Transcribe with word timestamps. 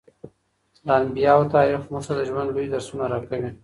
د 0.85 0.87
انبیاوو 1.01 1.51
تاریخ 1.55 1.81
موږ 1.91 2.03
ته 2.07 2.13
د 2.17 2.21
ژوند 2.29 2.47
لوی 2.55 2.67
درسونه 2.73 3.05
راکوي. 3.13 3.49